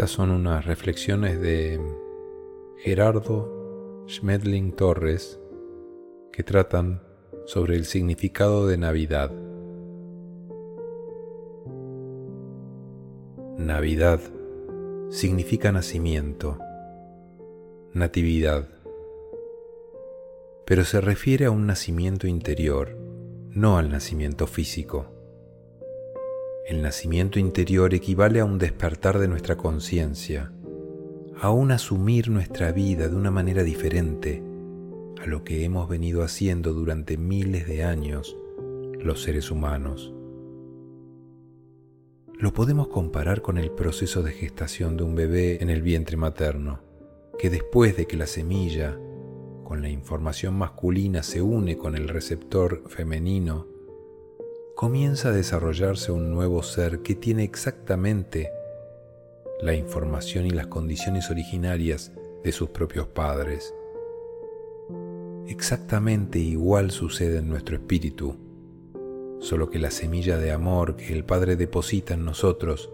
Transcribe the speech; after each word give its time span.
Estas 0.00 0.12
son 0.12 0.30
unas 0.30 0.64
reflexiones 0.64 1.38
de 1.42 1.78
Gerardo 2.78 4.06
Schmedling 4.08 4.72
Torres 4.72 5.38
que 6.32 6.42
tratan 6.42 7.02
sobre 7.44 7.76
el 7.76 7.84
significado 7.84 8.66
de 8.66 8.78
Navidad. 8.78 9.30
Navidad 13.58 14.20
significa 15.10 15.70
nacimiento, 15.70 16.56
natividad, 17.92 18.70
pero 20.64 20.84
se 20.84 21.02
refiere 21.02 21.44
a 21.44 21.50
un 21.50 21.66
nacimiento 21.66 22.26
interior, 22.26 22.96
no 23.50 23.76
al 23.76 23.90
nacimiento 23.90 24.46
físico. 24.46 25.19
El 26.70 26.82
nacimiento 26.82 27.40
interior 27.40 27.94
equivale 27.94 28.38
a 28.38 28.44
un 28.44 28.56
despertar 28.56 29.18
de 29.18 29.26
nuestra 29.26 29.56
conciencia, 29.56 30.52
a 31.40 31.50
un 31.50 31.72
asumir 31.72 32.30
nuestra 32.30 32.70
vida 32.70 33.08
de 33.08 33.16
una 33.16 33.32
manera 33.32 33.64
diferente 33.64 34.40
a 35.20 35.26
lo 35.26 35.42
que 35.42 35.64
hemos 35.64 35.88
venido 35.88 36.22
haciendo 36.22 36.72
durante 36.72 37.16
miles 37.16 37.66
de 37.66 37.82
años 37.82 38.36
los 39.00 39.20
seres 39.20 39.50
humanos. 39.50 40.14
Lo 42.38 42.52
podemos 42.52 42.86
comparar 42.86 43.42
con 43.42 43.58
el 43.58 43.72
proceso 43.72 44.22
de 44.22 44.30
gestación 44.30 44.96
de 44.96 45.02
un 45.02 45.16
bebé 45.16 45.60
en 45.60 45.70
el 45.70 45.82
vientre 45.82 46.16
materno, 46.16 46.78
que 47.36 47.50
después 47.50 47.96
de 47.96 48.06
que 48.06 48.16
la 48.16 48.28
semilla, 48.28 48.96
con 49.64 49.82
la 49.82 49.88
información 49.88 50.54
masculina, 50.54 51.24
se 51.24 51.42
une 51.42 51.76
con 51.76 51.96
el 51.96 52.06
receptor 52.06 52.84
femenino, 52.86 53.69
comienza 54.80 55.28
a 55.28 55.32
desarrollarse 55.32 56.10
un 56.10 56.30
nuevo 56.30 56.62
ser 56.62 57.00
que 57.00 57.14
tiene 57.14 57.44
exactamente 57.44 58.50
la 59.60 59.74
información 59.74 60.46
y 60.46 60.50
las 60.52 60.68
condiciones 60.68 61.30
originarias 61.30 62.12
de 62.42 62.50
sus 62.50 62.70
propios 62.70 63.06
padres. 63.06 63.74
Exactamente 65.46 66.38
igual 66.38 66.92
sucede 66.92 67.40
en 67.40 67.50
nuestro 67.50 67.76
espíritu, 67.76 68.38
solo 69.40 69.68
que 69.68 69.78
la 69.78 69.90
semilla 69.90 70.38
de 70.38 70.50
amor 70.50 70.96
que 70.96 71.12
el 71.12 71.26
Padre 71.26 71.56
deposita 71.56 72.14
en 72.14 72.24
nosotros 72.24 72.90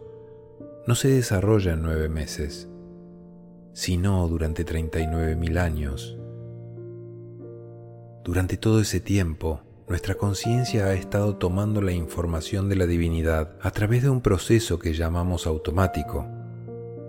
no 0.89 0.97
se 0.97 1.07
desarrolla 1.07 1.75
en 1.75 1.83
nueve 1.83 2.09
meses, 2.09 2.69
sino 3.75 4.27
durante 4.27 4.65
39 4.65 5.37
mil 5.37 5.57
años. 5.57 6.19
Durante 8.25 8.57
todo 8.57 8.81
ese 8.81 8.99
tiempo, 8.99 9.61
nuestra 9.89 10.17
conciencia 10.17 10.87
ha 10.87 10.95
estado 10.95 11.37
tomando 11.37 11.81
la 11.81 11.93
información 11.93 12.69
de 12.69 12.75
la 12.75 12.87
divinidad 12.87 13.53
a 13.61 13.71
través 13.71 14.03
de 14.03 14.11
un 14.11 14.21
proceso 14.21 14.81
que 14.81 14.95
llamamos 14.95 15.47
automático. 15.47 16.27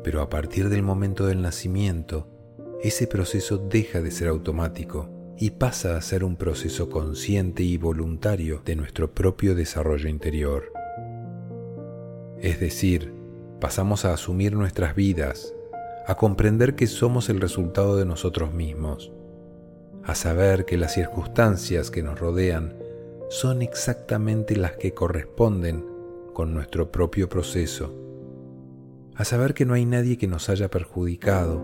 Pero 0.03 0.21
a 0.21 0.29
partir 0.29 0.69
del 0.69 0.83
momento 0.83 1.25
del 1.25 1.41
nacimiento, 1.41 2.27
ese 2.83 3.07
proceso 3.07 3.57
deja 3.57 4.01
de 4.01 4.11
ser 4.11 4.27
automático 4.27 5.09
y 5.39 5.51
pasa 5.51 5.97
a 5.97 6.01
ser 6.01 6.23
un 6.23 6.35
proceso 6.35 6.89
consciente 6.89 7.63
y 7.63 7.77
voluntario 7.77 8.61
de 8.63 8.75
nuestro 8.75 9.11
propio 9.11 9.55
desarrollo 9.55 10.07
interior. 10.07 10.71
Es 12.39 12.59
decir, 12.59 13.11
pasamos 13.59 14.05
a 14.05 14.13
asumir 14.13 14.55
nuestras 14.55 14.95
vidas, 14.95 15.51
a 16.05 16.15
comprender 16.15 16.75
que 16.75 16.85
somos 16.85 17.29
el 17.29 17.41
resultado 17.41 17.97
de 17.97 18.05
nosotros 18.05 18.53
mismos 18.53 19.11
a 20.07 20.15
saber 20.15 20.63
que 20.63 20.77
las 20.77 20.93
circunstancias 20.93 21.91
que 21.91 22.01
nos 22.01 22.17
rodean 22.17 22.73
son 23.29 23.61
exactamente 23.61 24.55
las 24.55 24.77
que 24.77 24.93
corresponden 24.93 25.85
con 26.33 26.53
nuestro 26.53 26.93
propio 26.93 27.27
proceso, 27.27 27.93
a 29.15 29.25
saber 29.25 29.53
que 29.53 29.65
no 29.65 29.73
hay 29.73 29.85
nadie 29.85 30.17
que 30.17 30.27
nos 30.27 30.47
haya 30.47 30.69
perjudicado, 30.69 31.61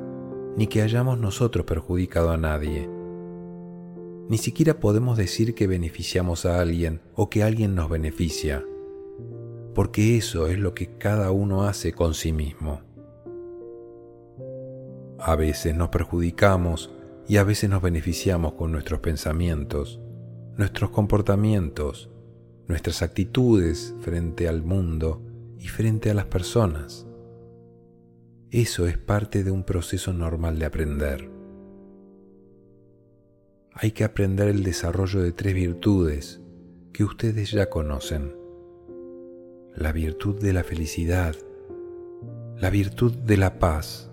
ni 0.58 0.68
que 0.68 0.82
hayamos 0.82 1.18
nosotros 1.18 1.66
perjudicado 1.66 2.32
a 2.32 2.38
nadie. 2.38 2.90
Ni 4.28 4.38
siquiera 4.38 4.78
podemos 4.78 5.18
decir 5.18 5.56
que 5.56 5.66
beneficiamos 5.66 6.46
a 6.46 6.60
alguien 6.60 7.00
o 7.16 7.30
que 7.30 7.44
alguien 7.44 7.76
nos 7.76 7.90
beneficia, 7.90 8.66
porque 9.74 10.18
eso 10.18 10.48
es 10.48 10.60
lo 10.60 10.74
que 10.74 10.98
cada 10.98 11.32
uno 11.32 11.64
hace 11.64 11.94
con 11.94 12.14
sí 12.14 12.34
mismo. 12.34 12.82
A 15.18 15.38
veces 15.38 15.74
nos 15.78 15.88
perjudicamos 15.88 16.92
y 17.28 17.38
a 17.38 17.44
veces 17.44 17.70
nos 17.70 17.82
beneficiamos 17.82 18.54
con 18.54 18.72
nuestros 18.72 19.00
pensamientos, 19.00 20.00
nuestros 20.58 20.90
comportamientos, 20.90 22.10
nuestras 22.68 23.02
actitudes 23.02 23.96
frente 24.02 24.48
al 24.48 24.64
mundo 24.64 25.22
y 25.58 25.68
frente 25.68 26.10
a 26.10 26.14
las 26.14 26.26
personas. 26.26 27.08
Eso 28.52 28.88
es 28.88 28.98
parte 28.98 29.44
de 29.44 29.52
un 29.52 29.64
proceso 29.64 30.14
normal 30.14 30.60
de 30.60 30.66
aprender. 30.66 31.30
Hay 33.74 33.92
que 33.92 34.04
aprender 34.04 34.50
el 34.50 34.64
desarrollo 34.64 35.22
de 35.22 35.32
tres 35.32 35.56
virtudes 35.56 36.42
que 36.92 37.04
ustedes 37.04 37.52
ya 37.52 37.70
conocen. 37.70 38.36
La 39.76 39.92
virtud 39.92 40.40
de 40.40 40.54
la 40.54 40.64
felicidad, 40.64 41.36
la 42.58 42.70
virtud 42.70 43.14
de 43.14 43.38
la 43.38 43.58
paz 43.58 44.12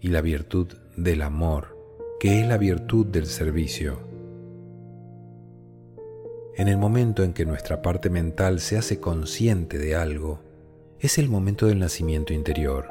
y 0.00 0.08
la 0.08 0.22
virtud 0.22 0.68
del 0.96 1.20
amor 1.20 1.71
que 2.22 2.40
es 2.40 2.46
la 2.46 2.56
virtud 2.56 3.06
del 3.06 3.26
servicio. 3.26 3.98
En 6.54 6.68
el 6.68 6.76
momento 6.76 7.24
en 7.24 7.32
que 7.32 7.44
nuestra 7.44 7.82
parte 7.82 8.10
mental 8.10 8.60
se 8.60 8.78
hace 8.78 9.00
consciente 9.00 9.76
de 9.76 9.96
algo, 9.96 10.38
es 11.00 11.18
el 11.18 11.28
momento 11.28 11.66
del 11.66 11.80
nacimiento 11.80 12.32
interior. 12.32 12.86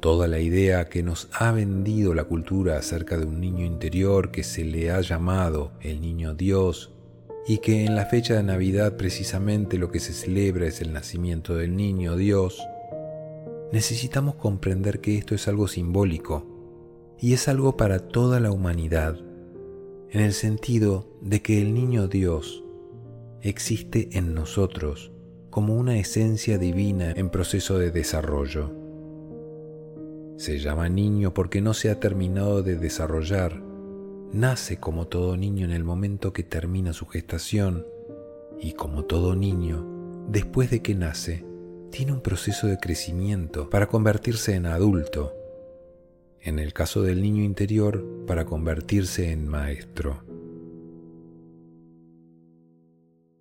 Toda 0.00 0.28
la 0.28 0.38
idea 0.38 0.88
que 0.88 1.02
nos 1.02 1.28
ha 1.34 1.52
vendido 1.52 2.14
la 2.14 2.24
cultura 2.24 2.78
acerca 2.78 3.18
de 3.18 3.26
un 3.26 3.38
niño 3.38 3.66
interior 3.66 4.30
que 4.30 4.42
se 4.42 4.64
le 4.64 4.90
ha 4.90 5.02
llamado 5.02 5.72
el 5.82 6.00
niño 6.00 6.32
Dios 6.32 6.90
y 7.46 7.58
que 7.58 7.84
en 7.84 7.96
la 7.96 8.06
fecha 8.06 8.32
de 8.32 8.44
Navidad 8.44 8.96
precisamente 8.96 9.76
lo 9.76 9.90
que 9.90 10.00
se 10.00 10.14
celebra 10.14 10.66
es 10.66 10.80
el 10.80 10.94
nacimiento 10.94 11.54
del 11.54 11.76
niño 11.76 12.16
Dios, 12.16 12.66
necesitamos 13.72 14.36
comprender 14.36 15.02
que 15.02 15.18
esto 15.18 15.34
es 15.34 15.48
algo 15.48 15.68
simbólico 15.68 16.49
y 17.20 17.34
es 17.34 17.48
algo 17.48 17.76
para 17.76 18.08
toda 18.08 18.40
la 18.40 18.50
humanidad, 18.50 19.18
en 20.08 20.20
el 20.20 20.32
sentido 20.32 21.06
de 21.20 21.42
que 21.42 21.60
el 21.60 21.74
niño 21.74 22.08
Dios 22.08 22.64
existe 23.42 24.08
en 24.12 24.34
nosotros 24.34 25.12
como 25.50 25.76
una 25.76 25.98
esencia 25.98 26.56
divina 26.56 27.12
en 27.12 27.28
proceso 27.28 27.78
de 27.78 27.90
desarrollo. 27.90 28.72
Se 30.36 30.58
llama 30.58 30.88
niño 30.88 31.34
porque 31.34 31.60
no 31.60 31.74
se 31.74 31.90
ha 31.90 32.00
terminado 32.00 32.62
de 32.62 32.76
desarrollar, 32.76 33.62
nace 34.32 34.78
como 34.78 35.06
todo 35.06 35.36
niño 35.36 35.66
en 35.66 35.72
el 35.72 35.84
momento 35.84 36.32
que 36.32 36.42
termina 36.42 36.94
su 36.94 37.06
gestación 37.06 37.86
y 38.58 38.72
como 38.72 39.04
todo 39.04 39.36
niño, 39.36 40.24
después 40.28 40.70
de 40.70 40.80
que 40.80 40.94
nace, 40.94 41.44
tiene 41.90 42.12
un 42.12 42.22
proceso 42.22 42.66
de 42.66 42.78
crecimiento 42.78 43.68
para 43.68 43.88
convertirse 43.88 44.54
en 44.54 44.66
adulto 44.66 45.39
en 46.40 46.58
el 46.58 46.72
caso 46.72 47.02
del 47.02 47.22
niño 47.22 47.42
interior, 47.42 48.04
para 48.26 48.44
convertirse 48.44 49.30
en 49.30 49.46
maestro. 49.46 50.24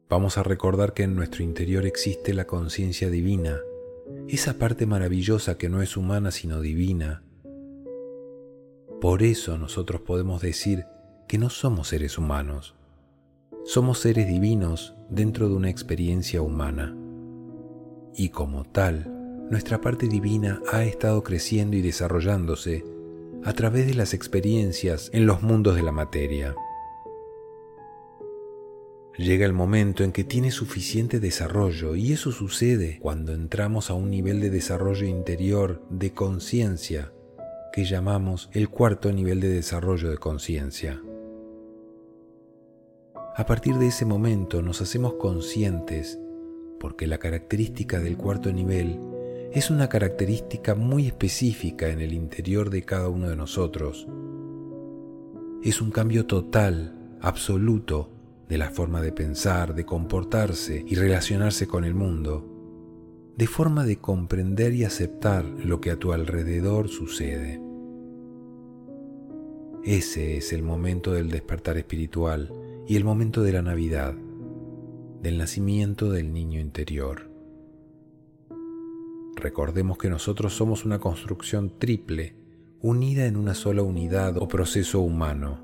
Vamos 0.09 0.37
a 0.37 0.43
recordar 0.43 0.93
que 0.93 1.03
en 1.03 1.15
nuestro 1.15 1.43
interior 1.43 1.85
existe 1.85 2.33
la 2.33 2.47
conciencia 2.47 3.09
divina, 3.09 3.59
esa 4.27 4.57
parte 4.57 4.85
maravillosa 4.85 5.57
que 5.57 5.69
no 5.69 5.81
es 5.81 5.95
humana 5.97 6.31
sino 6.31 6.61
divina. 6.61 7.23
Por 8.99 9.23
eso 9.23 9.57
nosotros 9.57 10.01
podemos 10.01 10.41
decir 10.41 10.85
que 11.27 11.37
no 11.37 11.49
somos 11.49 11.89
seres 11.89 12.17
humanos, 12.17 12.75
somos 13.65 13.99
seres 13.99 14.27
divinos 14.27 14.95
dentro 15.09 15.47
de 15.47 15.55
una 15.55 15.69
experiencia 15.69 16.41
humana. 16.41 16.97
Y 18.15 18.29
como 18.29 18.63
tal, 18.63 19.18
nuestra 19.49 19.81
parte 19.81 20.07
divina 20.07 20.61
ha 20.71 20.83
estado 20.83 21.23
creciendo 21.23 21.75
y 21.75 21.81
desarrollándose 21.81 22.85
a 23.43 23.53
través 23.53 23.87
de 23.87 23.95
las 23.95 24.13
experiencias 24.13 25.09
en 25.13 25.25
los 25.25 25.41
mundos 25.41 25.75
de 25.75 25.83
la 25.83 25.91
materia. 25.91 26.55
Llega 29.17 29.45
el 29.45 29.53
momento 29.53 30.03
en 30.03 30.11
que 30.11 30.23
tiene 30.23 30.51
suficiente 30.51 31.19
desarrollo 31.19 31.95
y 31.95 32.13
eso 32.13 32.31
sucede 32.31 32.99
cuando 33.01 33.33
entramos 33.33 33.89
a 33.89 33.93
un 33.93 34.09
nivel 34.09 34.39
de 34.39 34.49
desarrollo 34.49 35.05
interior 35.05 35.83
de 35.89 36.13
conciencia 36.13 37.11
que 37.73 37.85
llamamos 37.85 38.49
el 38.53 38.69
cuarto 38.69 39.11
nivel 39.11 39.41
de 39.41 39.49
desarrollo 39.49 40.09
de 40.09 40.17
conciencia. 40.17 41.01
A 43.35 43.45
partir 43.45 43.75
de 43.75 43.87
ese 43.87 44.05
momento 44.05 44.61
nos 44.61 44.81
hacemos 44.81 45.15
conscientes 45.15 46.19
porque 46.79 47.07
la 47.07 47.17
característica 47.17 47.99
del 47.99 48.15
cuarto 48.15 48.51
nivel 48.53 48.99
es 49.51 49.71
una 49.71 49.89
característica 49.89 50.75
muy 50.75 51.07
específica 51.07 51.89
en 51.89 52.01
el 52.01 52.13
interior 52.13 52.69
de 52.69 52.83
cada 52.83 53.09
uno 53.09 53.29
de 53.29 53.35
nosotros. 53.35 54.07
Es 55.63 55.81
un 55.81 55.89
cambio 55.89 56.27
total, 56.27 57.17
absoluto, 57.19 58.11
de 58.47 58.59
la 58.59 58.69
forma 58.69 59.01
de 59.01 59.11
pensar, 59.11 59.73
de 59.73 59.85
comportarse 59.85 60.83
y 60.87 60.95
relacionarse 60.95 61.67
con 61.67 61.83
el 61.83 61.95
mundo, 61.95 62.45
de 63.37 63.47
forma 63.47 63.85
de 63.85 63.97
comprender 63.97 64.73
y 64.73 64.83
aceptar 64.83 65.45
lo 65.45 65.81
que 65.81 65.91
a 65.91 65.97
tu 65.97 66.13
alrededor 66.13 66.87
sucede. 66.87 67.59
Ese 69.83 70.37
es 70.37 70.53
el 70.53 70.61
momento 70.61 71.11
del 71.13 71.29
despertar 71.29 71.77
espiritual 71.77 72.53
y 72.87 72.97
el 72.97 73.03
momento 73.03 73.41
de 73.41 73.53
la 73.53 73.61
Navidad, 73.63 74.13
del 75.23 75.37
nacimiento 75.39 76.11
del 76.11 76.33
niño 76.33 76.59
interior. 76.59 77.28
Recordemos 79.39 79.97
que 79.97 80.09
nosotros 80.09 80.53
somos 80.53 80.83
una 80.83 80.99
construcción 80.99 81.79
triple, 81.79 82.35
unida 82.81 83.25
en 83.25 83.37
una 83.37 83.53
sola 83.53 83.81
unidad 83.83 84.37
o 84.37 84.49
proceso 84.49 84.99
humano, 84.99 85.61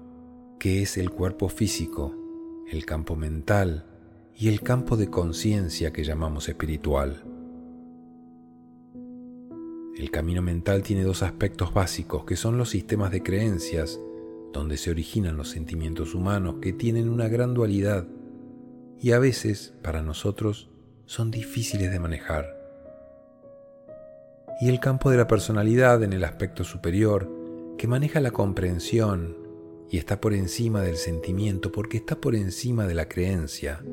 que 0.60 0.82
es 0.82 0.98
el 0.98 1.12
cuerpo 1.12 1.50
físico, 1.50 2.16
el 2.72 2.86
campo 2.86 3.18
mental 3.18 3.86
y 4.34 4.48
el 4.48 4.62
campo 4.62 4.96
de 4.96 5.10
conciencia 5.10 5.92
que 5.92 6.06
llamamos 6.06 6.48
espiritual. 6.48 7.26
El 9.98 10.10
camino 10.10 10.42
mental 10.42 10.82
tiene 10.82 11.04
dos 11.04 11.22
aspectos 11.22 11.74
básicos 11.74 12.24
que 12.24 12.38
son 12.38 12.58
los 12.58 12.70
sistemas 12.70 13.12
de 13.12 13.24
creencias, 13.24 14.00
donde 14.54 14.78
se 14.78 14.90
originan 14.90 15.36
los 15.36 15.50
sentimientos 15.50 16.16
humanos 16.16 16.56
que 16.62 16.72
tienen 16.72 17.10
una 17.10 17.28
gran 17.28 17.54
dualidad 17.54 18.08
y 19.02 19.12
a 19.12 19.20
veces, 19.20 19.74
para 19.84 20.02
nosotros, 20.02 20.70
son 21.06 21.30
difíciles 21.30 21.92
de 21.92 22.00
manejar. 22.00 22.55
Y 24.62 24.70
el 24.70 24.80
campo 24.80 25.10
de 25.10 25.18
la 25.18 25.28
personalidad 25.28 26.02
en 26.04 26.14
el 26.14 26.24
aspecto 26.24 26.64
superior, 26.64 27.30
que 27.78 27.88
maneja 27.88 28.22
la 28.22 28.32
comprensión 28.32 29.38
y 29.90 29.98
está 29.98 30.22
por 30.22 30.34
encima 30.34 30.82
del 30.82 30.96
sentimiento 30.96 31.72
porque 31.72 31.98
está 31.98 32.16
por 32.16 32.36
encima 32.36 32.88
de 32.88 32.96
la 32.96 33.08
creencia. 33.08 33.84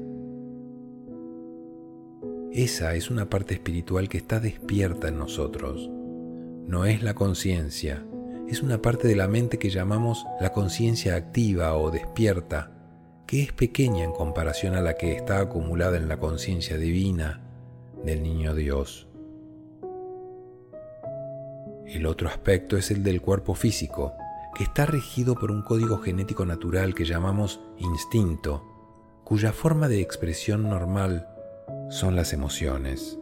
Esa 2.53 2.94
es 2.94 3.11
una 3.11 3.29
parte 3.29 3.55
espiritual 3.55 4.09
que 4.09 4.19
está 4.19 4.38
despierta 4.38 5.09
en 5.09 5.19
nosotros. 5.19 5.91
No 6.67 6.85
es 6.85 7.03
la 7.03 7.15
conciencia, 7.15 8.06
es 8.49 8.62
una 8.62 8.81
parte 8.81 9.08
de 9.08 9.17
la 9.17 9.26
mente 9.26 9.58
que 9.58 9.70
llamamos 9.70 10.26
la 10.41 10.53
conciencia 10.53 11.17
activa 11.17 11.76
o 11.76 11.91
despierta, 11.91 12.70
que 13.26 13.43
es 13.43 13.53
pequeña 13.53 14.05
en 14.05 14.12
comparación 14.12 14.75
a 14.75 14.82
la 14.82 14.94
que 14.94 15.17
está 15.17 15.41
acumulada 15.41 15.97
en 15.97 16.08
la 16.08 16.19
conciencia 16.19 16.76
divina 16.76 17.41
del 18.05 18.23
niño 18.23 18.55
Dios. 18.55 19.12
El 21.93 22.06
otro 22.06 22.29
aspecto 22.29 22.79
es 22.79 22.91
el 22.91 23.03
del 23.03 23.21
cuerpo 23.21 23.55
físico, 23.55 24.15
que 24.55 24.65
está 24.65 24.87
regido 24.87 25.35
por 25.35 25.50
un 25.50 25.61
código 25.61 25.99
genético 25.99 26.47
natural 26.47 26.94
que 26.94 27.05
llamamos 27.05 27.61
instinto, 27.77 28.65
cuya 29.25 29.53
forma 29.53 29.89
de 29.89 30.00
expresión 30.00 30.71
normal 30.71 31.29
son 31.91 32.17
las 32.17 32.33
emociones. 32.33 33.19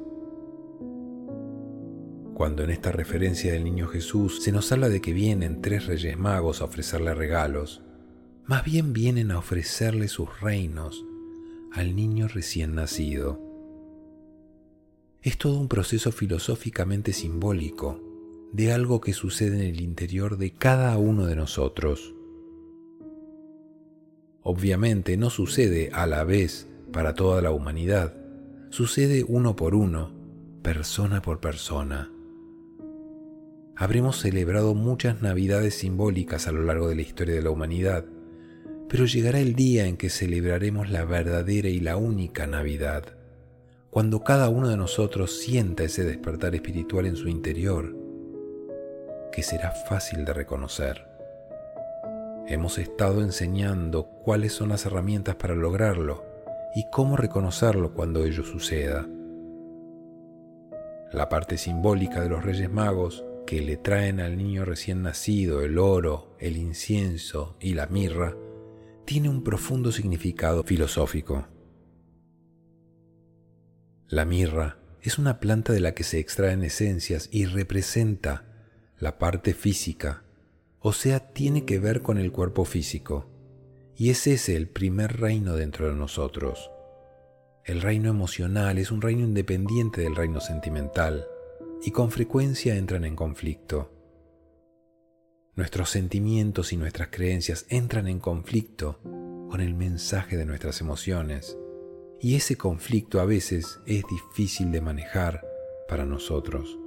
Cuando 2.34 2.62
en 2.62 2.70
esta 2.70 2.92
referencia 2.92 3.52
del 3.52 3.64
niño 3.64 3.88
Jesús 3.88 4.40
se 4.40 4.52
nos 4.52 4.70
habla 4.70 4.88
de 4.88 5.00
que 5.00 5.12
vienen 5.12 5.62
tres 5.62 5.86
reyes 5.86 6.16
magos 6.16 6.60
a 6.60 6.66
ofrecerle 6.66 7.12
regalos, 7.12 7.82
más 8.46 8.64
bien 8.64 8.92
vienen 8.92 9.32
a 9.32 9.38
ofrecerle 9.38 10.06
sus 10.06 10.40
reinos 10.40 11.04
al 11.72 11.96
niño 11.96 12.28
recién 12.28 12.76
nacido. 12.76 13.40
Es 15.22 15.38
todo 15.38 15.58
un 15.58 15.66
proceso 15.66 16.12
filosóficamente 16.12 17.12
simbólico 17.12 18.09
de 18.52 18.72
algo 18.72 19.00
que 19.00 19.12
sucede 19.12 19.56
en 19.56 19.74
el 19.74 19.80
interior 19.80 20.36
de 20.36 20.52
cada 20.52 20.96
uno 20.98 21.26
de 21.26 21.36
nosotros. 21.36 22.14
Obviamente 24.42 25.16
no 25.16 25.30
sucede 25.30 25.90
a 25.92 26.06
la 26.06 26.24
vez 26.24 26.66
para 26.92 27.14
toda 27.14 27.40
la 27.42 27.52
humanidad, 27.52 28.14
sucede 28.70 29.24
uno 29.26 29.54
por 29.54 29.74
uno, 29.74 30.12
persona 30.62 31.22
por 31.22 31.40
persona. 31.40 32.10
Habremos 33.76 34.18
celebrado 34.18 34.74
muchas 34.74 35.22
navidades 35.22 35.74
simbólicas 35.74 36.48
a 36.48 36.52
lo 36.52 36.62
largo 36.62 36.88
de 36.88 36.96
la 36.96 37.02
historia 37.02 37.34
de 37.34 37.42
la 37.42 37.50
humanidad, 37.50 38.04
pero 38.88 39.06
llegará 39.06 39.38
el 39.38 39.54
día 39.54 39.86
en 39.86 39.96
que 39.96 40.10
celebraremos 40.10 40.90
la 40.90 41.04
verdadera 41.04 41.68
y 41.68 41.78
la 41.78 41.96
única 41.96 42.46
Navidad, 42.48 43.16
cuando 43.88 44.24
cada 44.24 44.48
uno 44.48 44.68
de 44.68 44.76
nosotros 44.76 45.38
sienta 45.38 45.84
ese 45.84 46.04
despertar 46.04 46.54
espiritual 46.54 47.06
en 47.06 47.16
su 47.16 47.28
interior, 47.28 47.99
que 49.30 49.42
será 49.42 49.72
fácil 49.72 50.24
de 50.24 50.32
reconocer. 50.32 51.06
Hemos 52.46 52.78
estado 52.78 53.22
enseñando 53.22 54.06
cuáles 54.24 54.52
son 54.52 54.70
las 54.70 54.86
herramientas 54.86 55.36
para 55.36 55.54
lograrlo, 55.54 56.30
y 56.74 56.86
cómo 56.90 57.16
reconocerlo 57.16 57.92
cuando 57.94 58.24
ello 58.24 58.44
suceda. 58.44 59.06
La 61.12 61.28
parte 61.28 61.58
simbólica 61.58 62.20
de 62.20 62.28
los 62.28 62.44
Reyes 62.44 62.70
Magos 62.70 63.24
que 63.46 63.60
le 63.60 63.76
traen 63.76 64.20
al 64.20 64.36
niño 64.36 64.64
recién 64.64 65.02
nacido 65.02 65.62
el 65.62 65.78
oro, 65.78 66.36
el 66.38 66.56
incienso 66.56 67.56
y 67.58 67.74
la 67.74 67.86
mirra, 67.86 68.36
tiene 69.04 69.28
un 69.28 69.42
profundo 69.42 69.90
significado 69.90 70.62
filosófico. 70.62 71.48
La 74.06 74.24
mirra 74.24 74.78
es 75.02 75.18
una 75.18 75.40
planta 75.40 75.72
de 75.72 75.80
la 75.80 75.94
que 75.94 76.04
se 76.04 76.20
extraen 76.20 76.62
esencias 76.62 77.28
y 77.32 77.46
representa 77.46 78.44
la 79.00 79.18
parte 79.18 79.54
física, 79.54 80.22
o 80.78 80.92
sea, 80.92 81.32
tiene 81.32 81.64
que 81.64 81.78
ver 81.78 82.02
con 82.02 82.18
el 82.18 82.32
cuerpo 82.32 82.64
físico. 82.64 83.26
Y 83.96 84.10
es 84.10 84.26
ese 84.26 84.56
el 84.56 84.68
primer 84.68 85.20
reino 85.20 85.56
dentro 85.56 85.88
de 85.88 85.94
nosotros. 85.94 86.70
El 87.64 87.82
reino 87.82 88.10
emocional 88.10 88.78
es 88.78 88.90
un 88.90 89.02
reino 89.02 89.24
independiente 89.24 90.02
del 90.02 90.16
reino 90.16 90.40
sentimental 90.40 91.26
y 91.82 91.90
con 91.90 92.10
frecuencia 92.10 92.76
entran 92.76 93.04
en 93.04 93.16
conflicto. 93.16 93.90
Nuestros 95.54 95.90
sentimientos 95.90 96.72
y 96.72 96.76
nuestras 96.76 97.08
creencias 97.08 97.66
entran 97.68 98.06
en 98.06 98.20
conflicto 98.20 99.00
con 99.50 99.60
el 99.60 99.74
mensaje 99.74 100.36
de 100.36 100.46
nuestras 100.46 100.80
emociones 100.80 101.58
y 102.20 102.36
ese 102.36 102.56
conflicto 102.56 103.20
a 103.20 103.24
veces 103.24 103.80
es 103.86 104.04
difícil 104.08 104.72
de 104.72 104.80
manejar 104.80 105.46
para 105.88 106.06
nosotros. 106.06 106.79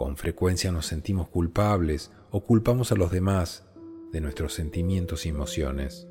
Con 0.00 0.16
frecuencia 0.16 0.72
nos 0.72 0.86
sentimos 0.86 1.28
culpables 1.28 2.10
o 2.30 2.40
culpamos 2.40 2.90
a 2.90 2.94
los 2.94 3.10
demás 3.10 3.66
de 4.12 4.22
nuestros 4.22 4.54
sentimientos 4.54 5.26
y 5.26 5.28
emociones. 5.28 6.08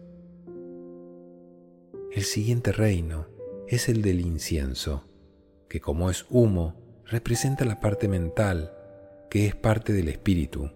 El 2.12 2.22
siguiente 2.22 2.72
reino 2.72 3.26
es 3.68 3.90
el 3.90 4.04
del 4.04 4.22
incienso, 4.22 5.06
que 5.68 5.82
como 5.82 6.12
es 6.12 6.28
humo, 6.30 6.76
representa 7.08 7.66
la 7.66 7.80
parte 7.80 8.08
mental, 8.08 8.76
que 9.28 9.48
es 9.48 9.56
parte 9.56 9.92
del 9.92 10.10
espíritu. 10.10 10.70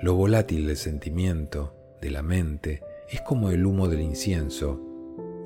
Lo 0.00 0.14
volátil 0.14 0.66
del 0.66 0.78
sentimiento, 0.78 1.74
de 2.00 2.12
la 2.12 2.22
mente, 2.22 2.82
es 3.10 3.20
como 3.20 3.50
el 3.50 3.66
humo 3.66 3.88
del 3.88 4.00
incienso, 4.00 4.80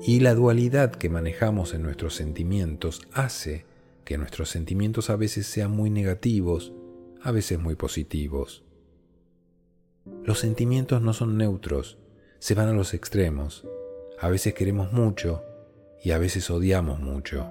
y 0.01 0.21
la 0.21 0.35
dualidad 0.35 0.91
que 0.91 1.09
manejamos 1.09 1.73
en 1.73 1.81
nuestros 1.81 2.15
sentimientos 2.15 3.01
hace 3.11 3.65
que 4.09 4.17
nuestros 4.17 4.49
sentimientos 4.49 5.11
a 5.11 5.15
veces 5.15 5.45
sean 5.45 5.69
muy 5.69 5.91
negativos, 5.91 6.73
a 7.21 7.29
veces 7.29 7.59
muy 7.59 7.75
positivos. 7.75 8.63
Los 10.25 10.39
sentimientos 10.39 11.03
no 11.03 11.13
son 11.13 11.37
neutros, 11.37 11.99
se 12.39 12.55
van 12.55 12.69
a 12.69 12.73
los 12.73 12.95
extremos. 12.95 13.67
A 14.19 14.29
veces 14.29 14.55
queremos 14.55 14.93
mucho 14.93 15.43
y 16.03 16.09
a 16.09 16.17
veces 16.17 16.49
odiamos 16.49 16.99
mucho. 16.99 17.47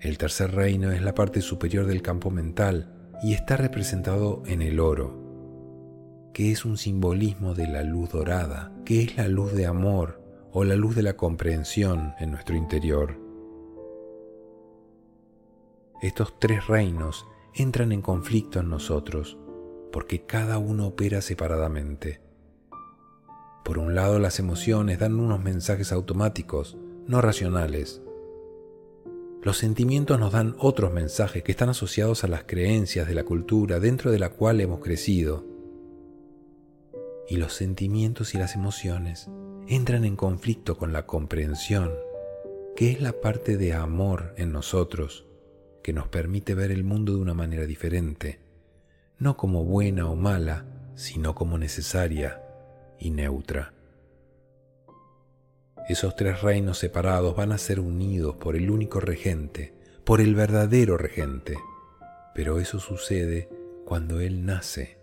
El 0.00 0.18
tercer 0.18 0.54
reino 0.54 0.92
es 0.92 1.00
la 1.00 1.14
parte 1.14 1.40
superior 1.40 1.86
del 1.86 2.02
campo 2.02 2.30
mental 2.30 2.92
y 3.22 3.32
está 3.32 3.56
representado 3.56 4.42
en 4.44 4.60
el 4.60 4.80
oro, 4.80 6.28
que 6.34 6.52
es 6.52 6.66
un 6.66 6.76
simbolismo 6.76 7.54
de 7.54 7.68
la 7.68 7.84
luz 7.84 8.10
dorada, 8.10 8.70
que 8.84 9.02
es 9.02 9.16
la 9.16 9.28
luz 9.28 9.54
de 9.54 9.64
amor 9.64 10.22
o 10.52 10.62
la 10.64 10.76
luz 10.76 10.94
de 10.94 11.04
la 11.04 11.16
comprensión 11.16 12.12
en 12.20 12.32
nuestro 12.32 12.54
interior. 12.54 13.27
Estos 16.00 16.38
tres 16.38 16.68
reinos 16.68 17.26
entran 17.54 17.90
en 17.90 18.02
conflicto 18.02 18.60
en 18.60 18.70
nosotros 18.70 19.36
porque 19.92 20.24
cada 20.24 20.58
uno 20.58 20.86
opera 20.86 21.20
separadamente. 21.20 22.20
Por 23.64 23.78
un 23.78 23.96
lado, 23.96 24.20
las 24.20 24.38
emociones 24.38 25.00
dan 25.00 25.18
unos 25.18 25.42
mensajes 25.42 25.90
automáticos, 25.90 26.76
no 27.08 27.20
racionales. 27.20 28.00
Los 29.42 29.58
sentimientos 29.58 30.20
nos 30.20 30.32
dan 30.32 30.54
otros 30.58 30.92
mensajes 30.92 31.42
que 31.42 31.50
están 31.50 31.70
asociados 31.70 32.22
a 32.22 32.28
las 32.28 32.44
creencias 32.44 33.08
de 33.08 33.14
la 33.14 33.24
cultura 33.24 33.80
dentro 33.80 34.12
de 34.12 34.20
la 34.20 34.30
cual 34.30 34.60
hemos 34.60 34.78
crecido. 34.78 35.44
Y 37.28 37.38
los 37.38 37.54
sentimientos 37.54 38.36
y 38.36 38.38
las 38.38 38.54
emociones 38.54 39.28
entran 39.66 40.04
en 40.04 40.14
conflicto 40.14 40.78
con 40.78 40.92
la 40.92 41.06
comprensión, 41.06 41.90
que 42.76 42.92
es 42.92 43.00
la 43.00 43.20
parte 43.20 43.56
de 43.56 43.74
amor 43.74 44.32
en 44.36 44.52
nosotros 44.52 45.27
que 45.88 45.94
nos 45.94 46.08
permite 46.08 46.54
ver 46.54 46.70
el 46.70 46.84
mundo 46.84 47.14
de 47.14 47.18
una 47.22 47.32
manera 47.32 47.64
diferente 47.64 48.40
no 49.18 49.38
como 49.38 49.64
buena 49.64 50.06
o 50.06 50.16
mala, 50.16 50.66
sino 50.96 51.34
como 51.34 51.56
necesaria 51.56 52.42
y 52.98 53.08
neutra. 53.08 53.72
Esos 55.88 56.14
tres 56.14 56.42
reinos 56.42 56.76
separados 56.76 57.34
van 57.34 57.52
a 57.52 57.56
ser 57.56 57.80
unidos 57.80 58.36
por 58.36 58.54
el 58.54 58.70
único 58.70 59.00
regente, 59.00 59.72
por 60.04 60.20
el 60.20 60.34
verdadero 60.34 60.98
regente. 60.98 61.56
Pero 62.34 62.60
eso 62.60 62.80
sucede 62.80 63.48
cuando 63.86 64.20
Él 64.20 64.44
nace, 64.44 64.98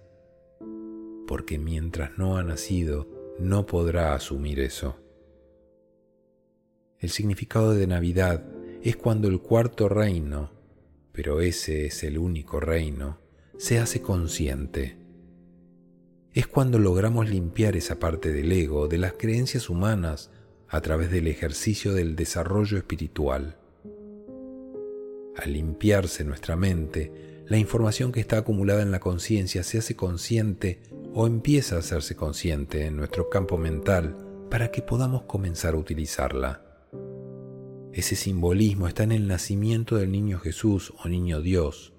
porque 1.25 1.57
mientras 1.57 2.15
no 2.15 2.37
ha 2.37 2.43
nacido, 2.43 3.07
no 3.39 3.65
podrá 3.65 4.13
asumir 4.13 4.59
eso. 4.59 4.99
El 6.99 7.09
significado 7.09 7.73
de 7.73 7.87
Navidad 7.87 8.45
es 8.83 8.95
cuando 8.95 9.29
el 9.29 9.41
cuarto 9.41 9.89
reino, 9.89 10.54
pero 11.15 11.39
ese 11.39 11.85
es 11.85 12.03
el 12.03 12.17
único 12.17 12.59
reino, 12.59 13.19
se 13.57 13.79
hace 13.79 14.01
consciente. 14.01 14.97
Es 16.33 16.45
cuando 16.45 16.77
logramos 16.77 17.29
limpiar 17.29 17.77
esa 17.77 17.99
parte 17.99 18.33
del 18.33 18.51
ego, 18.51 18.89
de 18.89 18.97
las 18.97 19.13
creencias 19.13 19.69
humanas, 19.69 20.29
a 20.67 20.81
través 20.81 21.09
del 21.09 21.27
ejercicio 21.27 21.93
del 21.93 22.17
desarrollo 22.17 22.77
espiritual. 22.77 23.57
Al 25.37 25.53
limpiarse 25.53 26.25
nuestra 26.25 26.57
mente, 26.57 27.43
la 27.47 27.57
información 27.57 28.11
que 28.11 28.19
está 28.19 28.39
acumulada 28.39 28.81
en 28.81 28.91
la 28.91 28.99
conciencia 28.99 29.63
se 29.63 29.77
hace 29.77 29.95
consciente 29.95 30.81
o 31.13 31.27
empieza 31.27 31.77
a 31.77 31.79
hacerse 31.79 32.17
consciente 32.17 32.85
en 32.85 32.97
nuestro 32.97 33.29
campo 33.29 33.57
mental 33.57 34.17
para 34.49 34.69
que 34.69 34.81
podamos 34.81 35.23
comenzar 35.23 35.75
a 35.75 35.77
utilizarla. 35.77 36.64
Ese 37.95 38.17
simbolismo 38.17 38.89
está 38.89 39.03
en 39.03 39.13
el 39.13 39.25
nacimiento 39.25 39.95
del 39.95 40.11
niño 40.11 40.37
Jesús 40.39 40.93
o 41.01 41.07
niño 41.07 41.39
Dios. 41.39 41.93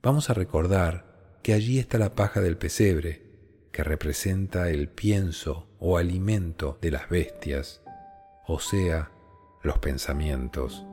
Vamos 0.00 0.30
a 0.30 0.34
recordar 0.34 1.40
que 1.42 1.52
allí 1.52 1.80
está 1.80 1.98
la 1.98 2.14
paja 2.14 2.40
del 2.40 2.56
pesebre, 2.56 3.24
que 3.72 3.82
representa 3.82 4.70
el 4.70 4.88
pienso 4.88 5.66
o 5.80 5.98
alimento 5.98 6.78
de 6.80 6.92
las 6.92 7.10
bestias, 7.10 7.82
o 8.46 8.60
sea, 8.60 9.10
los 9.64 9.78
pensamientos. 9.78 10.86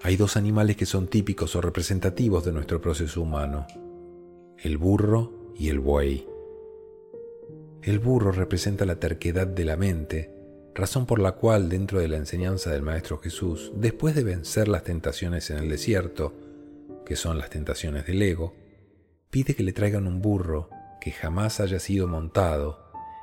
Hay 0.00 0.16
dos 0.16 0.38
animales 0.38 0.78
que 0.78 0.86
son 0.86 1.06
típicos 1.06 1.54
o 1.54 1.60
representativos 1.60 2.46
de 2.46 2.52
nuestro 2.52 2.80
proceso 2.80 3.20
humano, 3.20 3.66
el 4.56 4.78
burro 4.78 5.52
y 5.54 5.68
el 5.68 5.80
buey. 5.80 6.31
El 7.82 7.98
burro 7.98 8.30
representa 8.30 8.86
la 8.86 9.00
terquedad 9.00 9.44
de 9.44 9.64
la 9.64 9.76
mente, 9.76 10.30
razón 10.72 11.04
por 11.04 11.18
la 11.18 11.32
cual 11.32 11.68
dentro 11.68 11.98
de 11.98 12.06
la 12.06 12.16
enseñanza 12.16 12.70
del 12.70 12.82
Maestro 12.82 13.18
Jesús, 13.18 13.72
después 13.74 14.14
de 14.14 14.22
vencer 14.22 14.68
las 14.68 14.84
tentaciones 14.84 15.50
en 15.50 15.58
el 15.58 15.68
desierto, 15.68 16.32
que 17.04 17.16
son 17.16 17.38
las 17.38 17.50
tentaciones 17.50 18.06
del 18.06 18.22
ego, 18.22 18.54
pide 19.30 19.56
que 19.56 19.64
le 19.64 19.72
traigan 19.72 20.06
un 20.06 20.22
burro 20.22 20.70
que 21.00 21.10
jamás 21.10 21.58
haya 21.58 21.80
sido 21.80 22.06
montado, 22.06 22.78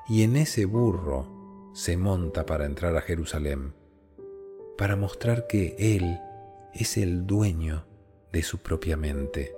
y 0.09 0.23
en 0.23 0.35
ese 0.35 0.65
burro 0.65 1.71
se 1.73 1.95
monta 1.95 2.45
para 2.45 2.65
entrar 2.65 2.97
a 2.97 3.01
Jerusalén, 3.01 3.73
para 4.77 4.97
mostrar 4.97 5.47
que 5.47 5.77
Él 5.79 6.19
es 6.73 6.97
el 6.97 7.25
dueño 7.25 7.85
de 8.33 8.43
su 8.43 8.57
propia 8.57 8.97
mente, 8.97 9.53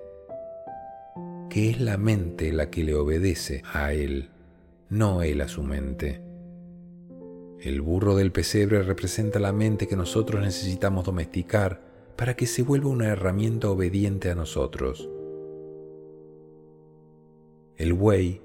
que 1.50 1.72
es 1.72 1.82
la 1.82 1.98
mente 1.98 2.54
la 2.54 2.70
que 2.70 2.84
le 2.84 2.94
obedece 2.94 3.64
a 3.74 3.94
Él 3.94 4.30
no 4.92 5.24
él 5.24 5.40
a 5.40 5.48
su 5.48 5.64
mente. 5.64 6.22
El 7.60 7.82
burro 7.82 8.16
del 8.18 8.34
pesebre 8.34 8.84
representa 8.84 9.40
la 9.40 9.54
mente 9.54 9.88
que 9.88 9.96
nosotros 9.96 10.42
necesitamos 10.42 11.06
domesticar 11.06 11.82
para 12.18 12.36
que 12.36 12.46
se 12.46 12.62
vuelva 12.62 12.90
una 12.90 13.08
herramienta 13.08 13.70
obediente 13.70 14.30
a 14.30 14.36
nosotros. 14.36 15.10
El 17.78 17.94
buey 17.94 18.42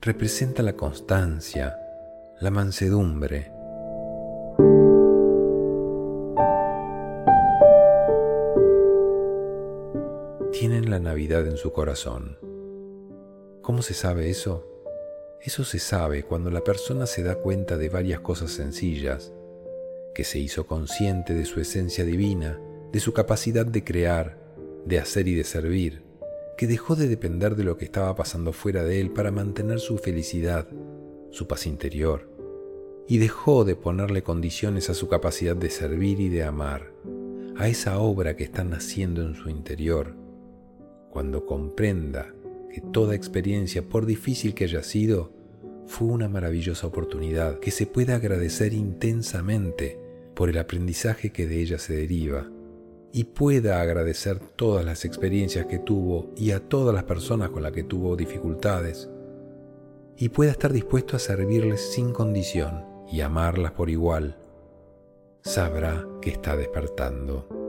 representa 0.00 0.62
la 0.62 0.74
constancia, 0.74 1.76
la 2.40 2.50
mansedumbre. 2.50 3.52
Tienen 10.52 10.88
la 10.88 10.98
Navidad 10.98 11.46
en 11.46 11.58
su 11.58 11.72
corazón. 11.72 12.38
¿Cómo 13.60 13.82
se 13.82 13.92
sabe 13.92 14.30
eso? 14.30 14.73
Eso 15.44 15.62
se 15.62 15.78
sabe 15.78 16.22
cuando 16.22 16.50
la 16.50 16.64
persona 16.64 17.04
se 17.04 17.22
da 17.22 17.34
cuenta 17.34 17.76
de 17.76 17.90
varias 17.90 18.20
cosas 18.20 18.50
sencillas, 18.50 19.30
que 20.14 20.24
se 20.24 20.38
hizo 20.38 20.66
consciente 20.66 21.34
de 21.34 21.44
su 21.44 21.60
esencia 21.60 22.06
divina, 22.06 22.58
de 22.92 22.98
su 22.98 23.12
capacidad 23.12 23.66
de 23.66 23.84
crear, 23.84 24.38
de 24.86 24.98
hacer 24.98 25.28
y 25.28 25.34
de 25.34 25.44
servir, 25.44 26.02
que 26.56 26.66
dejó 26.66 26.96
de 26.96 27.08
depender 27.08 27.56
de 27.56 27.64
lo 27.64 27.76
que 27.76 27.84
estaba 27.84 28.16
pasando 28.16 28.54
fuera 28.54 28.84
de 28.84 29.02
él 29.02 29.10
para 29.10 29.30
mantener 29.30 29.80
su 29.80 29.98
felicidad, 29.98 30.66
su 31.28 31.46
paz 31.46 31.66
interior, 31.66 32.26
y 33.06 33.18
dejó 33.18 33.66
de 33.66 33.76
ponerle 33.76 34.22
condiciones 34.22 34.88
a 34.88 34.94
su 34.94 35.08
capacidad 35.08 35.56
de 35.56 35.68
servir 35.68 36.20
y 36.20 36.30
de 36.30 36.42
amar, 36.42 36.90
a 37.58 37.68
esa 37.68 37.98
obra 37.98 38.34
que 38.34 38.44
está 38.44 38.64
naciendo 38.64 39.20
en 39.20 39.34
su 39.34 39.50
interior, 39.50 40.16
cuando 41.10 41.44
comprenda 41.44 42.32
que 42.74 42.80
toda 42.80 43.14
experiencia, 43.14 43.88
por 43.88 44.04
difícil 44.04 44.52
que 44.52 44.64
haya 44.64 44.82
sido, 44.82 45.30
fue 45.86 46.08
una 46.08 46.28
maravillosa 46.28 46.88
oportunidad 46.88 47.60
que 47.60 47.70
se 47.70 47.86
puede 47.86 48.12
agradecer 48.12 48.72
intensamente 48.72 50.00
por 50.34 50.50
el 50.50 50.58
aprendizaje 50.58 51.30
que 51.30 51.46
de 51.46 51.60
ella 51.60 51.78
se 51.78 51.94
deriva 51.94 52.50
y 53.12 53.24
pueda 53.24 53.80
agradecer 53.80 54.40
todas 54.40 54.84
las 54.84 55.04
experiencias 55.04 55.66
que 55.66 55.78
tuvo 55.78 56.32
y 56.36 56.50
a 56.50 56.68
todas 56.68 56.92
las 56.92 57.04
personas 57.04 57.50
con 57.50 57.62
las 57.62 57.70
que 57.70 57.84
tuvo 57.84 58.16
dificultades 58.16 59.08
y 60.16 60.30
pueda 60.30 60.50
estar 60.50 60.72
dispuesto 60.72 61.14
a 61.14 61.20
servirles 61.20 61.92
sin 61.92 62.12
condición 62.12 62.84
y 63.08 63.20
amarlas 63.20 63.70
por 63.70 63.88
igual, 63.88 64.36
sabrá 65.42 66.04
que 66.20 66.30
está 66.30 66.56
despertando. 66.56 67.63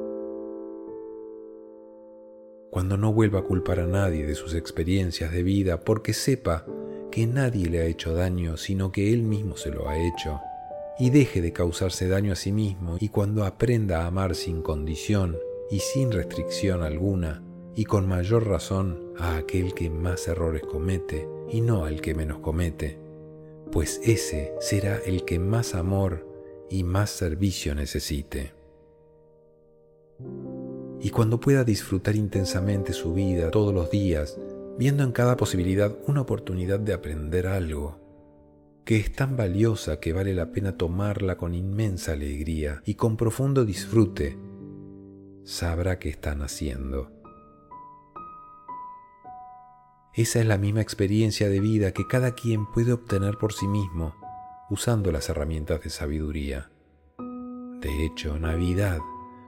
Cuando 2.75 2.97
no 2.97 3.13
vuelva 3.13 3.39
a 3.39 3.43
culpar 3.43 3.79
a 3.79 3.87
nadie 3.87 4.27
de 4.27 4.35
sus 4.35 4.53
experiencias 4.53 5.31
de 5.31 5.43
vida 5.43 5.79
porque 5.79 6.11
sepa 6.11 6.65
que 7.09 7.25
nadie 7.25 7.69
le 7.69 7.79
ha 7.79 7.85
hecho 7.85 8.13
daño, 8.13 8.57
sino 8.57 8.91
que 8.91 9.13
él 9.13 9.23
mismo 9.23 9.55
se 9.55 9.69
lo 9.69 9.87
ha 9.87 9.97
hecho, 9.97 10.41
y 10.99 11.09
deje 11.09 11.39
de 11.39 11.53
causarse 11.53 12.09
daño 12.09 12.33
a 12.33 12.35
sí 12.35 12.51
mismo, 12.51 12.97
y 12.99 13.07
cuando 13.07 13.45
aprenda 13.45 14.01
a 14.01 14.07
amar 14.07 14.35
sin 14.35 14.61
condición 14.61 15.37
y 15.71 15.79
sin 15.79 16.11
restricción 16.11 16.83
alguna, 16.83 17.41
y 17.77 17.85
con 17.85 18.09
mayor 18.09 18.45
razón 18.45 19.13
a 19.17 19.37
aquel 19.37 19.73
que 19.73 19.89
más 19.89 20.27
errores 20.27 20.63
comete, 20.63 21.29
y 21.49 21.61
no 21.61 21.85
al 21.85 22.01
que 22.01 22.13
menos 22.13 22.39
comete, 22.39 22.99
pues 23.71 24.01
ese 24.03 24.53
será 24.59 24.97
el 25.05 25.23
que 25.23 25.39
más 25.39 25.75
amor 25.75 26.27
y 26.69 26.83
más 26.83 27.09
servicio 27.09 27.73
necesite. 27.73 28.51
Y 31.01 31.09
cuando 31.09 31.39
pueda 31.39 31.63
disfrutar 31.63 32.15
intensamente 32.15 32.93
su 32.93 33.13
vida 33.13 33.51
todos 33.51 33.73
los 33.73 33.89
días, 33.91 34.39
viendo 34.77 35.03
en 35.03 35.11
cada 35.11 35.37
posibilidad 35.37 35.95
una 36.07 36.21
oportunidad 36.21 36.79
de 36.79 36.93
aprender 36.93 37.47
algo, 37.47 37.99
que 38.85 38.97
es 38.97 39.11
tan 39.11 39.35
valiosa 39.35 39.99
que 39.99 40.13
vale 40.13 40.33
la 40.33 40.51
pena 40.51 40.77
tomarla 40.77 41.37
con 41.37 41.53
inmensa 41.55 42.13
alegría 42.13 42.81
y 42.85 42.95
con 42.95 43.17
profundo 43.17 43.65
disfrute, 43.65 44.37
sabrá 45.43 45.99
que 45.99 46.09
están 46.09 46.41
haciendo. 46.41 47.11
Esa 50.13 50.39
es 50.39 50.45
la 50.45 50.57
misma 50.57 50.81
experiencia 50.81 51.49
de 51.49 51.59
vida 51.59 51.91
que 51.91 52.07
cada 52.07 52.35
quien 52.35 52.65
puede 52.71 52.93
obtener 52.93 53.37
por 53.37 53.53
sí 53.53 53.67
mismo 53.67 54.15
usando 54.69 55.11
las 55.11 55.29
herramientas 55.29 55.81
de 55.81 55.89
sabiduría. 55.89 56.71
De 57.17 58.05
hecho, 58.05 58.39
Navidad, 58.39 58.99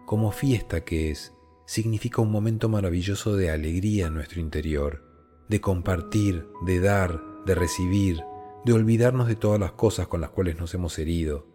como 0.05 0.31
fiesta 0.31 0.83
que 0.83 1.11
es, 1.11 1.33
significa 1.67 2.21
un 2.21 2.31
momento 2.31 2.69
maravilloso 2.69 3.35
de 3.35 3.51
alegría 3.51 4.07
en 4.07 4.15
nuestro 4.15 4.39
interior 4.39 5.05
de 5.49 5.61
compartir, 5.61 6.47
de 6.65 6.79
dar, 6.79 7.21
de 7.45 7.55
recibir, 7.55 8.21
de 8.65 8.73
olvidarnos 8.73 9.27
de 9.27 9.35
todas 9.35 9.59
las 9.59 9.73
cosas 9.73 10.07
con 10.07 10.21
las 10.21 10.29
cuales 10.29 10.57
nos 10.57 10.73
hemos 10.73 10.97
herido, 10.97 11.45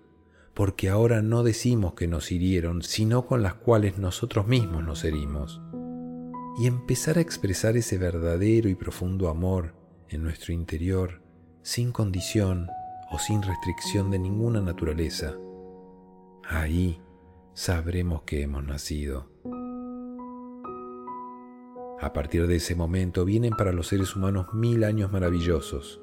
porque 0.54 0.88
ahora 0.88 1.22
no 1.22 1.42
decimos 1.42 1.94
que 1.94 2.06
nos 2.06 2.30
hirieron, 2.30 2.82
sino 2.82 3.26
con 3.26 3.42
las 3.42 3.54
cuales 3.54 3.98
nosotros 3.98 4.46
mismos 4.46 4.84
nos 4.84 5.04
herimos, 5.04 5.60
y 6.58 6.66
empezar 6.66 7.18
a 7.18 7.22
expresar 7.22 7.76
ese 7.76 7.96
verdadero 7.98 8.68
y 8.68 8.74
profundo 8.74 9.28
amor 9.28 9.74
en 10.08 10.22
nuestro 10.22 10.52
interior, 10.52 11.22
sin 11.62 11.90
condición 11.90 12.68
o 13.10 13.18
sin 13.18 13.42
restricción 13.42 14.10
de 14.10 14.18
ninguna 14.18 14.60
naturaleza. 14.60 15.34
Ahí 16.44 17.00
sabremos 17.54 18.22
que 18.22 18.42
hemos 18.42 18.64
nacido. 18.64 19.30
A 22.02 22.12
partir 22.12 22.48
de 22.48 22.56
ese 22.56 22.74
momento 22.74 23.24
vienen 23.24 23.52
para 23.52 23.72
los 23.72 23.86
seres 23.86 24.16
humanos 24.16 24.52
mil 24.52 24.82
años 24.82 25.12
maravillosos, 25.12 26.00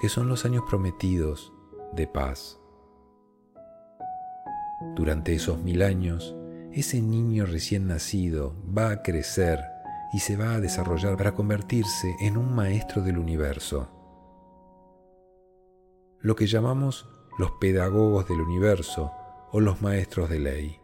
que 0.00 0.08
son 0.08 0.28
los 0.28 0.44
años 0.44 0.64
prometidos 0.68 1.52
de 1.92 2.08
paz. 2.08 2.58
Durante 4.96 5.32
esos 5.32 5.58
mil 5.62 5.82
años, 5.82 6.34
ese 6.72 7.00
niño 7.00 7.46
recién 7.46 7.86
nacido 7.86 8.56
va 8.76 8.90
a 8.90 9.02
crecer 9.02 9.60
y 10.12 10.18
se 10.18 10.36
va 10.36 10.54
a 10.54 10.60
desarrollar 10.60 11.16
para 11.16 11.32
convertirse 11.32 12.16
en 12.20 12.36
un 12.36 12.52
maestro 12.52 13.00
del 13.00 13.16
universo. 13.16 13.88
lo 16.22 16.36
que 16.36 16.46
llamamos 16.46 17.08
los 17.38 17.52
pedagogos 17.52 18.28
del 18.28 18.40
universo 18.40 19.10
o 19.52 19.60
los 19.60 19.80
maestros 19.80 20.28
de 20.28 20.38
ley, 20.38 20.80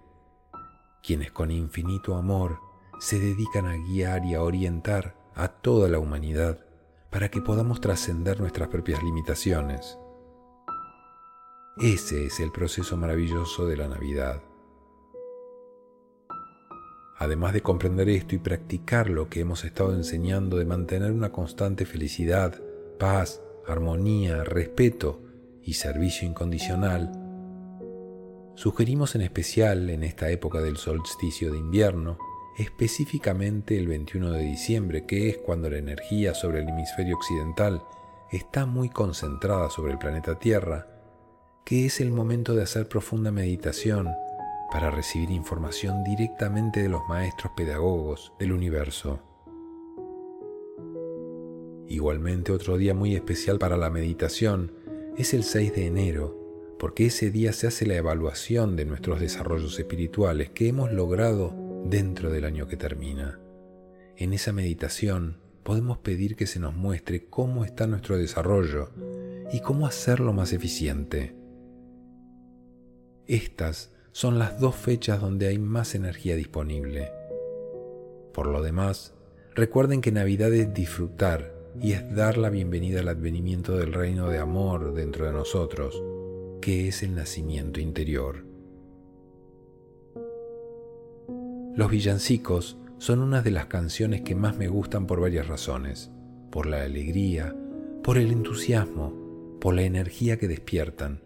quienes 1.02 1.30
con 1.30 1.50
infinito 1.50 2.16
amor 2.16 2.65
se 2.98 3.18
dedican 3.18 3.66
a 3.66 3.76
guiar 3.76 4.24
y 4.24 4.34
a 4.34 4.42
orientar 4.42 5.16
a 5.34 5.48
toda 5.48 5.88
la 5.88 5.98
humanidad 5.98 6.66
para 7.10 7.30
que 7.30 7.40
podamos 7.40 7.80
trascender 7.80 8.40
nuestras 8.40 8.68
propias 8.68 9.02
limitaciones. 9.02 9.98
Ese 11.78 12.26
es 12.26 12.40
el 12.40 12.52
proceso 12.52 12.96
maravilloso 12.96 13.66
de 13.66 13.76
la 13.76 13.86
Navidad. 13.86 14.42
Además 17.18 17.52
de 17.52 17.62
comprender 17.62 18.08
esto 18.08 18.34
y 18.34 18.38
practicar 18.38 19.08
lo 19.08 19.28
que 19.28 19.40
hemos 19.40 19.64
estado 19.64 19.94
enseñando 19.94 20.56
de 20.58 20.66
mantener 20.66 21.12
una 21.12 21.32
constante 21.32 21.86
felicidad, 21.86 22.60
paz, 22.98 23.42
armonía, 23.66 24.44
respeto 24.44 25.20
y 25.62 25.74
servicio 25.74 26.26
incondicional, 26.28 27.12
sugerimos 28.54 29.14
en 29.14 29.22
especial 29.22 29.90
en 29.90 30.02
esta 30.02 30.30
época 30.30 30.60
del 30.60 30.76
solsticio 30.76 31.52
de 31.52 31.58
invierno, 31.58 32.18
específicamente 32.56 33.78
el 33.78 33.86
21 33.86 34.32
de 34.32 34.42
diciembre, 34.42 35.04
que 35.04 35.28
es 35.28 35.38
cuando 35.38 35.68
la 35.68 35.78
energía 35.78 36.34
sobre 36.34 36.60
el 36.60 36.68
hemisferio 36.68 37.16
occidental 37.16 37.82
está 38.32 38.66
muy 38.66 38.88
concentrada 38.88 39.70
sobre 39.70 39.92
el 39.92 39.98
planeta 39.98 40.38
Tierra, 40.38 40.86
que 41.64 41.86
es 41.86 42.00
el 42.00 42.12
momento 42.12 42.54
de 42.54 42.62
hacer 42.62 42.88
profunda 42.88 43.30
meditación 43.30 44.08
para 44.72 44.90
recibir 44.90 45.30
información 45.30 46.02
directamente 46.02 46.82
de 46.82 46.88
los 46.88 47.02
maestros 47.08 47.52
pedagogos 47.56 48.32
del 48.38 48.52
universo. 48.52 49.20
Igualmente 51.88 52.52
otro 52.52 52.78
día 52.78 52.94
muy 52.94 53.14
especial 53.14 53.58
para 53.58 53.76
la 53.76 53.90
meditación 53.90 54.72
es 55.16 55.34
el 55.34 55.44
6 55.44 55.74
de 55.74 55.86
enero, 55.86 56.36
porque 56.78 57.06
ese 57.06 57.30
día 57.30 57.52
se 57.52 57.68
hace 57.68 57.86
la 57.86 57.94
evaluación 57.94 58.76
de 58.76 58.86
nuestros 58.86 59.20
desarrollos 59.20 59.78
espirituales 59.78 60.50
que 60.50 60.68
hemos 60.68 60.92
logrado 60.92 61.65
dentro 61.90 62.30
del 62.30 62.44
año 62.44 62.66
que 62.66 62.76
termina. 62.76 63.38
En 64.16 64.32
esa 64.32 64.52
meditación 64.52 65.38
podemos 65.62 65.98
pedir 65.98 66.36
que 66.36 66.46
se 66.46 66.58
nos 66.58 66.74
muestre 66.74 67.26
cómo 67.26 67.64
está 67.64 67.86
nuestro 67.86 68.16
desarrollo 68.16 68.90
y 69.52 69.60
cómo 69.60 69.86
hacerlo 69.86 70.32
más 70.32 70.52
eficiente. 70.52 71.34
Estas 73.26 73.92
son 74.12 74.38
las 74.38 74.60
dos 74.60 74.74
fechas 74.74 75.20
donde 75.20 75.48
hay 75.48 75.58
más 75.58 75.94
energía 75.94 76.36
disponible. 76.36 77.10
Por 78.32 78.46
lo 78.46 78.62
demás, 78.62 79.14
recuerden 79.54 80.00
que 80.00 80.12
Navidad 80.12 80.52
es 80.54 80.72
disfrutar 80.72 81.54
y 81.80 81.92
es 81.92 82.14
dar 82.14 82.38
la 82.38 82.50
bienvenida 82.50 83.00
al 83.00 83.08
advenimiento 83.08 83.76
del 83.76 83.92
reino 83.92 84.28
de 84.28 84.38
amor 84.38 84.94
dentro 84.94 85.26
de 85.26 85.32
nosotros, 85.32 86.02
que 86.60 86.88
es 86.88 87.02
el 87.02 87.14
nacimiento 87.14 87.80
interior. 87.80 88.55
Los 91.76 91.90
villancicos 91.90 92.78
son 92.96 93.20
una 93.20 93.42
de 93.42 93.50
las 93.50 93.66
canciones 93.66 94.22
que 94.22 94.34
más 94.34 94.56
me 94.56 94.66
gustan 94.66 95.06
por 95.06 95.20
varias 95.20 95.46
razones, 95.46 96.10
por 96.50 96.64
la 96.64 96.82
alegría, 96.82 97.54
por 98.02 98.16
el 98.16 98.32
entusiasmo, 98.32 99.12
por 99.60 99.74
la 99.74 99.82
energía 99.82 100.38
que 100.38 100.48
despiertan, 100.48 101.20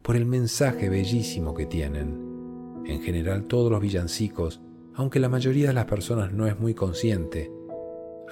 por 0.00 0.16
el 0.16 0.24
mensaje 0.24 0.88
bellísimo 0.88 1.52
que 1.52 1.66
tienen. 1.66 2.82
En 2.86 3.02
general 3.02 3.44
todos 3.44 3.70
los 3.70 3.82
villancicos, 3.82 4.62
aunque 4.94 5.20
la 5.20 5.28
mayoría 5.28 5.68
de 5.68 5.74
las 5.74 5.84
personas 5.84 6.32
no 6.32 6.46
es 6.46 6.58
muy 6.58 6.72
consciente, 6.72 7.52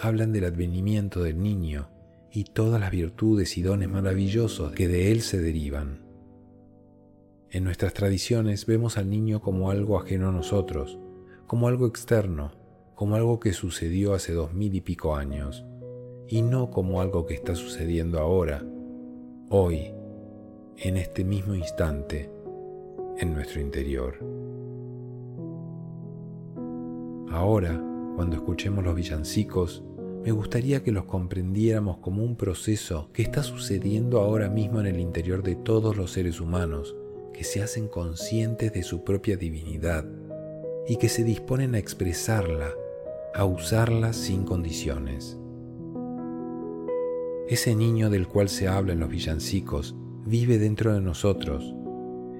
hablan 0.00 0.33
del 0.33 0.47
advenimiento 0.47 1.23
del 1.23 1.43
niño 1.43 1.90
y 2.33 2.44
todas 2.44 2.81
las 2.81 2.90
virtudes 2.90 3.59
y 3.59 3.62
dones 3.62 3.90
maravillosos 3.90 4.73
que 4.73 4.88
de 4.88 5.12
él 5.12 5.20
se 5.20 5.38
derivan. 5.38 6.07
En 7.51 7.64
nuestras 7.64 7.92
tradiciones 7.92 8.64
vemos 8.64 8.96
al 8.96 9.11
niño 9.11 9.42
como 9.42 9.70
algo 9.70 9.99
ajeno 9.99 10.31
a 10.31 10.33
nosotros, 10.33 10.99
como 11.51 11.67
algo 11.67 11.89
externo, 11.89 12.53
como 12.95 13.17
algo 13.17 13.41
que 13.41 13.53
sucedió 13.53 14.15
hace 14.15 14.33
dos 14.33 14.55
mil 14.55 14.73
y 14.73 14.83
pico 14.83 15.17
años, 15.17 15.67
y 16.29 16.43
no 16.43 16.71
como 16.71 17.01
algo 17.01 17.27
que 17.27 17.35
está 17.35 17.57
sucediendo 17.57 18.21
ahora, 18.21 18.65
hoy, 19.49 19.93
en 20.77 20.97
este 20.97 21.25
mismo 21.25 21.57
instante, 21.57 22.31
en 23.19 23.35
nuestro 23.35 23.61
interior. 23.61 24.15
Ahora, 27.33 27.83
cuando 28.15 28.37
escuchemos 28.37 28.85
los 28.85 28.95
villancicos, 28.95 29.83
me 30.23 30.31
gustaría 30.31 30.85
que 30.85 30.93
los 30.93 31.07
comprendiéramos 31.07 31.97
como 31.97 32.23
un 32.23 32.37
proceso 32.37 33.11
que 33.13 33.23
está 33.23 33.43
sucediendo 33.43 34.21
ahora 34.21 34.49
mismo 34.49 34.79
en 34.79 34.87
el 34.87 35.01
interior 35.01 35.43
de 35.43 35.57
todos 35.57 35.97
los 35.97 36.13
seres 36.13 36.41
humanos, 36.41 36.95
que 37.33 37.43
se 37.43 37.61
hacen 37.61 37.89
conscientes 37.89 38.73
de 38.73 38.85
su 38.85 39.03
propia 39.03 39.37
divinidad 39.37 40.05
y 40.87 40.97
que 40.97 41.09
se 41.09 41.25
disponen 41.25 41.75
a 41.75 41.79
expresarla, 41.79 42.71
a 43.35 43.45
usarla 43.45 44.12
sin 44.12 44.45
condiciones. 44.45 45.38
Ese 47.49 47.75
niño 47.75 48.11
del 48.11 48.29
cual 48.29 48.49
se 48.49 48.69
habla 48.69 48.93
en 48.93 49.01
los 49.01 49.09
villancicos 49.09 49.95
vive 50.25 50.59
dentro 50.59 50.93
de 50.95 51.01
nosotros. 51.01 51.75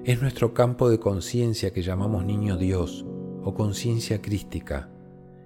Es 0.03 0.21
nuestro 0.21 0.53
campo 0.53 0.89
de 0.89 0.99
conciencia 0.99 1.71
que 1.71 1.81
llamamos 1.81 2.25
niño 2.25 2.57
Dios 2.57 3.05
o 3.43 3.53
conciencia 3.53 4.21
crística 4.21 4.89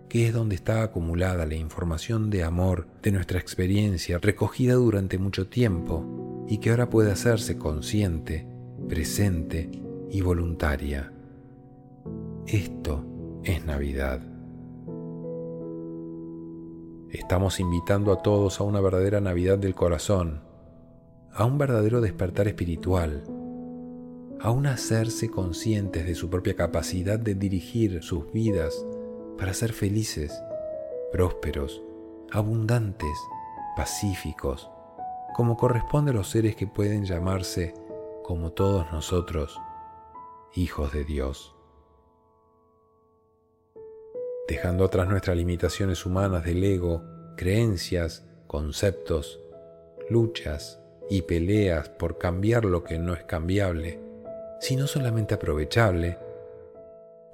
que 0.10 0.28
es 0.28 0.34
donde 0.34 0.56
está 0.56 0.84
acumulada 0.84 1.46
la 1.46 1.56
información 1.56 2.30
de 2.30 2.44
amor 2.44 2.88
de 3.02 3.12
nuestra 3.12 3.40
experiencia 3.40 4.20
recogida 4.20 4.76
durante 4.76 5.18
mucho 5.18 5.48
tiempo 5.48 6.46
y 6.48 6.60
que 6.60 6.70
ahora 6.70 6.90
puede 6.90 7.12
hacerse 7.12 7.58
consciente, 7.58 8.48
presente 8.88 9.70
y 10.10 10.22
voluntaria. 10.22 11.12
Esto 12.48 13.04
es 13.44 13.66
Navidad. 13.66 14.22
Estamos 17.10 17.60
invitando 17.60 18.14
a 18.14 18.22
todos 18.22 18.60
a 18.60 18.64
una 18.64 18.82
verdadera 18.82 19.20
Navidad 19.20 19.58
del 19.58 19.74
corazón, 19.74 20.44
a 21.34 21.44
un 21.46 21.58
verdadero 21.58 22.02
despertar 22.02 22.48
espiritual, 22.48 23.24
a 24.40 24.52
un 24.52 24.68
hacerse 24.68 25.28
conscientes 25.28 26.06
de 26.06 26.14
su 26.14 26.30
propia 26.30 26.56
capacidad 26.56 27.18
de 27.18 27.34
dirigir 27.34 28.04
sus 28.04 28.32
vidas 28.32 28.86
para 29.40 29.56
ser 29.56 29.74
felices, 29.74 30.40
prósperos, 31.12 31.82
abundantes, 32.32 33.18
pacíficos, 33.76 34.70
como 35.34 35.58
corresponde 35.58 36.12
a 36.12 36.14
los 36.14 36.30
seres 36.30 36.56
que 36.56 36.68
pueden 36.68 37.06
llamarse, 37.06 37.74
como 38.24 38.52
todos 38.52 38.92
nosotros, 38.92 39.60
hijos 40.54 40.94
de 40.94 41.06
Dios. 41.06 41.55
Dejando 44.48 44.86
atrás 44.86 45.08
nuestras 45.08 45.38
limitaciones 45.38 46.06
humanas 46.06 46.44
del 46.44 46.64
ego, 46.64 47.04
creencias, 47.36 48.26
conceptos, 48.48 49.40
luchas 50.10 50.80
y 51.10 51.24
peleas 51.24 51.90
por 51.90 52.18
cambiar 52.18 52.66
lo 52.66 52.84
que 52.84 53.00
no 53.00 53.14
es 53.14 53.24
cambiable, 53.24 54.00
sino 54.60 54.88
solamente 54.88 55.34
aprovechable, 55.36 56.18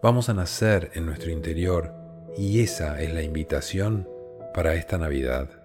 Vamos 0.04 0.30
a 0.30 0.34
nacer 0.34 0.90
en 0.96 1.06
nuestro 1.06 1.30
interior 1.30 1.94
y 2.36 2.64
esa 2.64 3.00
es 3.00 3.14
la 3.14 3.22
invitación 3.22 4.10
para 4.52 4.74
esta 4.74 4.98
Navidad. 4.98 5.61